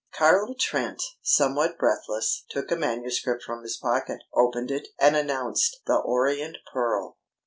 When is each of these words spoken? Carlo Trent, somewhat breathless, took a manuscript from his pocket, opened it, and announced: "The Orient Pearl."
Carlo 0.11 0.55
Trent, 0.59 0.99
somewhat 1.21 1.77
breathless, 1.77 2.43
took 2.49 2.71
a 2.71 2.75
manuscript 2.75 3.43
from 3.43 3.61
his 3.61 3.77
pocket, 3.77 4.23
opened 4.33 4.71
it, 4.71 4.87
and 4.99 5.15
announced: 5.15 5.79
"The 5.85 5.97
Orient 6.03 6.57
Pearl." 6.73 7.17